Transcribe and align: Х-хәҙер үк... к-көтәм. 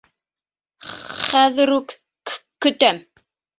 Х-хәҙер 0.91 1.73
үк... 1.75 1.95
к-көтәм. 2.33 3.05